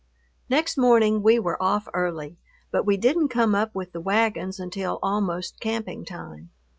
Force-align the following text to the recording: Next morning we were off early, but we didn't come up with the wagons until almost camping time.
Next 0.49 0.79
morning 0.79 1.21
we 1.21 1.37
were 1.37 1.61
off 1.61 1.87
early, 1.93 2.39
but 2.71 2.87
we 2.87 2.97
didn't 2.97 3.27
come 3.29 3.53
up 3.53 3.75
with 3.75 3.91
the 3.91 4.01
wagons 4.01 4.59
until 4.59 4.97
almost 5.03 5.59
camping 5.59 6.05
time. 6.05 6.49